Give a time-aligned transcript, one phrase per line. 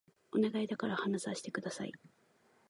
[0.35, 1.91] お願いだから話させて下さい